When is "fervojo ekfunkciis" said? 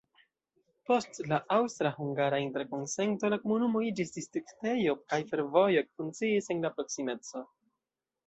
5.33-6.49